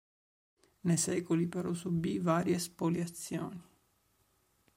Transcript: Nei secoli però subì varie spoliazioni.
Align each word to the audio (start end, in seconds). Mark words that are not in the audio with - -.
Nei 0.79 0.97
secoli 0.97 1.45
però 1.47 1.73
subì 1.75 2.17
varie 2.17 2.57
spoliazioni. 2.57 3.61